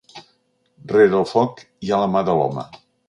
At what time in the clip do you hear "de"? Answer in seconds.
2.31-2.37